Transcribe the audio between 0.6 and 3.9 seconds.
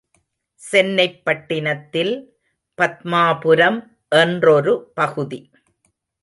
சென்னைப்பட்டினத்தில் Padmapuram